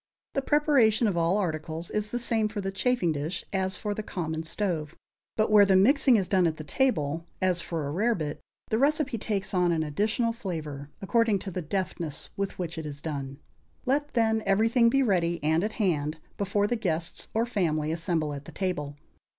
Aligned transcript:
The 0.33 0.41
preparation 0.41 1.05
of 1.07 1.15
all 1.15 1.37
articles 1.37 1.91
is 1.91 2.09
the 2.09 2.17
same 2.17 2.47
for 2.47 2.59
the 2.59 2.71
chafing 2.71 3.11
dish 3.11 3.45
as 3.53 3.77
for 3.77 3.93
the 3.93 4.01
common 4.01 4.41
stove; 4.41 4.95
but 5.37 5.51
where 5.51 5.63
the 5.63 5.75
mixing 5.75 6.15
is 6.17 6.27
done 6.27 6.47
at 6.47 6.57
the 6.57 6.63
table, 6.63 7.27
as 7.39 7.61
for 7.61 7.85
a 7.87 7.91
rarebit, 7.91 8.39
the 8.69 8.79
recipe 8.79 9.19
takes 9.19 9.53
on 9.53 9.71
an 9.71 9.83
additional 9.83 10.33
flavor, 10.33 10.89
according 11.03 11.37
to 11.37 11.51
the 11.51 11.61
deftness 11.61 12.31
with 12.35 12.57
which 12.57 12.79
it 12.79 12.85
is 12.87 12.99
done. 12.99 13.37
Let, 13.85 14.15
then, 14.15 14.41
everything 14.47 14.89
be 14.89 15.03
ready 15.03 15.39
and 15.43 15.63
at 15.63 15.73
hand, 15.73 16.17
before 16.35 16.65
the 16.65 16.75
guests 16.75 17.27
or 17.35 17.45
family 17.45 17.91
assemble 17.91 18.33
at 18.33 18.45
the 18.45 18.51
table. 18.51 18.97